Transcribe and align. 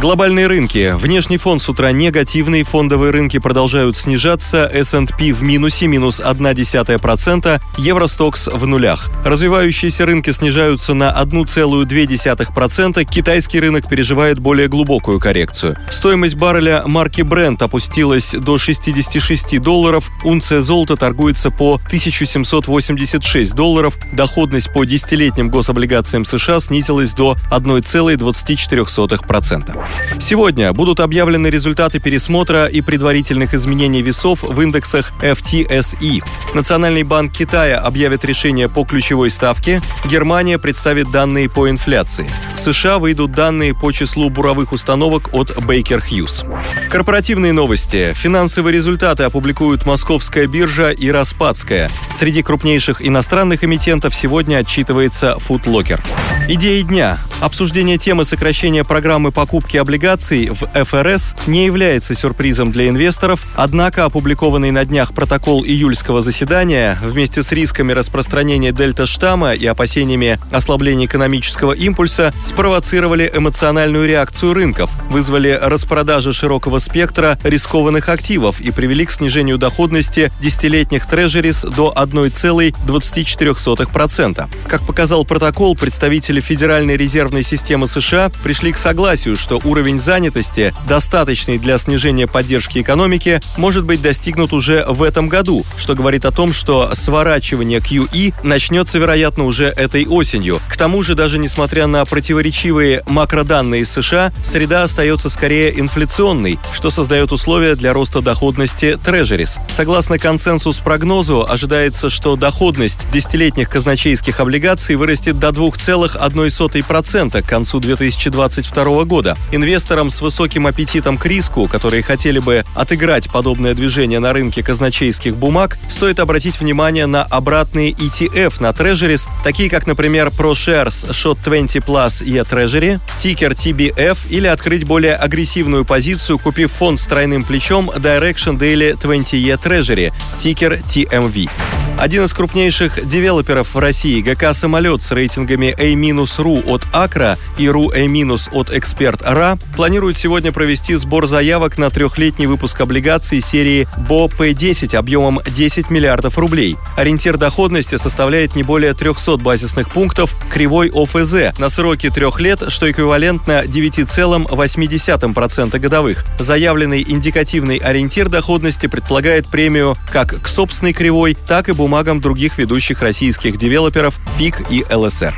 Глобальные 0.00 0.46
рынки. 0.46 0.94
Внешний 0.96 1.36
фон 1.36 1.60
с 1.60 1.68
утра 1.68 1.92
негативный, 1.92 2.62
фондовые 2.62 3.12
рынки 3.12 3.38
продолжают 3.38 3.98
снижаться, 3.98 4.64
S&P 4.64 5.32
в 5.32 5.42
минусе, 5.42 5.88
минус 5.88 6.20
0,1%, 6.20 7.60
Евростокс 7.76 8.46
в 8.46 8.66
нулях. 8.66 9.10
Развивающиеся 9.26 10.06
рынки 10.06 10.30
снижаются 10.30 10.94
на 10.94 11.12
1,2%, 11.12 13.04
китайский 13.04 13.60
рынок 13.60 13.90
переживает 13.90 14.38
более 14.38 14.68
глубокую 14.68 15.20
коррекцию. 15.20 15.76
Стоимость 15.90 16.36
барреля 16.36 16.82
марки 16.86 17.20
Brent 17.20 17.62
опустилась 17.62 18.32
до 18.32 18.56
66 18.56 19.60
долларов, 19.60 20.08
унция 20.24 20.62
золота 20.62 20.96
торгуется 20.96 21.50
по 21.50 21.74
1786 21.74 23.54
долларов, 23.54 23.98
доходность 24.14 24.72
по 24.72 24.86
десятилетним 24.86 25.50
гособлигациям 25.50 26.24
США 26.24 26.58
снизилась 26.60 27.12
до 27.12 27.36
1,24%. 27.50 29.89
Сегодня 30.20 30.72
будут 30.72 31.00
объявлены 31.00 31.48
результаты 31.48 31.98
пересмотра 31.98 32.66
и 32.66 32.82
предварительных 32.82 33.54
изменений 33.54 34.02
весов 34.02 34.42
в 34.42 34.60
индексах 34.60 35.12
FTSE. 35.20 36.22
Национальный 36.54 37.02
банк 37.02 37.32
Китая 37.32 37.80
объявит 37.80 38.24
решение 38.24 38.68
по 38.68 38.84
ключевой 38.84 39.30
ставке, 39.30 39.80
Германия 40.08 40.58
представит 40.58 41.10
данные 41.10 41.48
по 41.48 41.70
инфляции. 41.70 42.28
В 42.54 42.60
США 42.60 42.98
выйдут 42.98 43.32
данные 43.32 43.74
по 43.74 43.92
числу 43.92 44.28
буровых 44.28 44.72
установок 44.72 45.32
от 45.32 45.50
Baker 45.50 46.02
Hughes. 46.02 46.44
Корпоративные 46.90 47.52
новости. 47.52 48.12
Финансовые 48.14 48.74
результаты 48.74 49.22
опубликуют 49.22 49.86
Московская 49.86 50.46
биржа 50.46 50.90
и 50.90 51.10
Распадская. 51.10 51.90
Среди 52.12 52.42
крупнейших 52.42 53.00
иностранных 53.04 53.64
эмитентов 53.64 54.14
сегодня 54.14 54.58
отчитывается 54.58 55.36
Footlocker. 55.48 56.00
Идеи 56.48 56.82
дня. 56.82 57.18
Обсуждение 57.40 57.96
темы 57.96 58.26
сокращения 58.26 58.84
программы 58.84 59.32
покупки 59.32 59.78
облигаций 59.78 60.50
в 60.50 60.68
ФРС 60.84 61.34
не 61.46 61.64
является 61.64 62.14
сюрпризом 62.14 62.70
для 62.70 62.86
инвесторов, 62.86 63.46
однако 63.56 64.04
опубликованный 64.04 64.70
на 64.70 64.84
днях 64.84 65.14
протокол 65.14 65.64
июльского 65.64 66.20
заседания 66.20 66.98
вместе 67.00 67.42
с 67.42 67.50
рисками 67.52 67.92
распространения 67.92 68.72
дельта-штамма 68.72 69.54
и 69.54 69.64
опасениями 69.64 70.38
ослабления 70.52 71.06
экономического 71.06 71.72
импульса 71.72 72.34
спровоцировали 72.44 73.32
эмоциональную 73.34 74.06
реакцию 74.06 74.52
рынков, 74.52 74.90
вызвали 75.08 75.58
распродажи 75.60 76.34
широкого 76.34 76.78
спектра 76.78 77.38
рискованных 77.42 78.10
активов 78.10 78.60
и 78.60 78.70
привели 78.70 79.06
к 79.06 79.12
снижению 79.12 79.56
доходности 79.56 80.30
десятилетних 80.42 81.06
трежерис 81.06 81.62
до 81.62 81.90
1,24%. 81.96 84.46
Как 84.68 84.86
показал 84.86 85.24
протокол, 85.24 85.74
представители 85.74 86.42
Федеральной 86.42 86.98
резервной 86.98 87.29
нервной 87.30 87.44
системы 87.44 87.86
США 87.86 88.28
пришли 88.42 88.72
к 88.72 88.76
согласию, 88.76 89.36
что 89.36 89.60
уровень 89.62 90.00
занятости, 90.00 90.74
достаточный 90.88 91.58
для 91.58 91.78
снижения 91.78 92.26
поддержки 92.26 92.80
экономики, 92.80 93.40
может 93.56 93.84
быть 93.84 94.02
достигнут 94.02 94.52
уже 94.52 94.84
в 94.88 95.04
этом 95.04 95.28
году, 95.28 95.64
что 95.76 95.94
говорит 95.94 96.24
о 96.24 96.32
том, 96.32 96.52
что 96.52 96.90
сворачивание 96.92 97.78
QE 97.78 98.34
начнется, 98.42 98.98
вероятно, 98.98 99.44
уже 99.44 99.66
этой 99.66 100.06
осенью. 100.08 100.58
К 100.68 100.76
тому 100.76 101.04
же, 101.04 101.14
даже 101.14 101.38
несмотря 101.38 101.86
на 101.86 102.04
противоречивые 102.04 103.04
макроданные 103.06 103.82
из 103.82 103.90
США, 103.90 104.32
среда 104.42 104.82
остается 104.82 105.30
скорее 105.30 105.78
инфляционной, 105.78 106.58
что 106.72 106.90
создает 106.90 107.30
условия 107.30 107.76
для 107.76 107.92
роста 107.92 108.22
доходности 108.22 108.98
трежерис. 109.04 109.58
Согласно 109.70 110.18
консенсус-прогнозу, 110.18 111.46
ожидается, 111.48 112.10
что 112.10 112.34
доходность 112.34 113.08
десятилетних 113.12 113.70
казначейских 113.70 114.40
облигаций 114.40 114.96
вырастет 114.96 115.38
до 115.38 115.50
2,1% 115.50 117.19
2% 117.20 117.42
к 117.42 117.46
концу 117.46 117.80
2022 117.80 119.04
года. 119.04 119.36
Инвесторам 119.52 120.10
с 120.10 120.20
высоким 120.20 120.66
аппетитом 120.66 121.18
к 121.18 121.26
риску, 121.26 121.68
которые 121.68 122.02
хотели 122.02 122.38
бы 122.38 122.64
отыграть 122.74 123.30
подобное 123.30 123.74
движение 123.74 124.18
на 124.18 124.32
рынке 124.32 124.62
казначейских 124.62 125.36
бумаг, 125.36 125.78
стоит 125.88 126.20
обратить 126.20 126.60
внимание 126.60 127.06
на 127.06 127.22
обратные 127.22 127.92
ETF 127.92 128.54
на 128.60 128.70
Treasuries, 128.70 129.28
такие 129.44 129.68
как, 129.70 129.86
например, 129.86 130.28
ProShares 130.28 131.10
Shot 131.10 131.38
20 131.44 131.76
Plus 131.76 132.24
E 132.24 132.42
Treasury, 132.42 133.00
тикер 133.18 133.52
TBF 133.52 134.18
или 134.30 134.46
открыть 134.46 134.84
более 134.84 135.14
агрессивную 135.14 135.84
позицию, 135.84 136.38
купив 136.38 136.72
фонд 136.72 137.00
с 137.00 137.06
тройным 137.06 137.44
плечом 137.44 137.90
Direxion 137.90 138.58
Daily 138.58 138.98
20 139.00 139.34
Year 139.34 139.54
Treasury, 139.54 140.12
тикер 140.38 140.74
TMV. 140.86 141.79
Один 142.00 142.24
из 142.24 142.32
крупнейших 142.32 143.06
девелоперов 143.06 143.74
в 143.74 143.78
России, 143.78 144.22
ГК 144.22 144.54
«Самолет» 144.54 145.02
с 145.02 145.10
рейтингами 145.10 145.74
A-RU 145.78 146.64
от 146.66 146.86
Акра 146.94 147.36
и 147.58 147.68
РУ 147.68 147.90
A- 147.90 148.08
от 148.52 148.70
Эксперт 148.70 149.20
РА, 149.20 149.58
планирует 149.76 150.16
сегодня 150.16 150.50
провести 150.50 150.94
сбор 150.94 151.26
заявок 151.26 151.76
на 151.76 151.90
трехлетний 151.90 152.46
выпуск 152.46 152.80
облигаций 152.80 153.42
серии 153.42 153.86
БО-П-10 154.08 154.96
объемом 154.96 155.40
10 155.44 155.90
миллиардов 155.90 156.38
рублей. 156.38 156.78
Ориентир 156.96 157.36
доходности 157.36 157.96
составляет 157.96 158.56
не 158.56 158.62
более 158.62 158.94
300 158.94 159.36
базисных 159.36 159.90
пунктов 159.90 160.34
кривой 160.48 160.90
ОФЗ 160.90 161.58
на 161.58 161.68
сроки 161.68 162.08
трех 162.08 162.40
лет, 162.40 162.62
что 162.68 162.90
эквивалентно 162.90 163.64
9,8% 163.66 165.78
годовых. 165.78 166.24
Заявленный 166.38 167.04
индикативный 167.06 167.76
ориентир 167.76 168.30
доходности 168.30 168.86
предполагает 168.86 169.48
премию 169.48 169.96
как 170.10 170.40
к 170.40 170.48
собственной 170.48 170.94
кривой, 170.94 171.36
так 171.46 171.68
и 171.68 171.72
бумагам 171.72 171.89
бумагам 171.90 172.20
других 172.20 172.56
ведущих 172.56 173.02
российских 173.02 173.56
девелоперов 173.56 174.14
ПИК 174.38 174.62
и 174.70 174.84
ЛСР. 174.88 175.34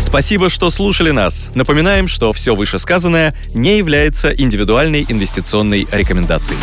Спасибо, 0.00 0.48
что 0.48 0.70
слушали 0.70 1.10
нас. 1.10 1.48
Напоминаем, 1.56 2.06
что 2.06 2.32
все 2.32 2.54
вышесказанное 2.54 3.34
не 3.52 3.78
является 3.78 4.30
индивидуальной 4.30 5.04
инвестиционной 5.08 5.88
рекомендацией. 5.90 6.60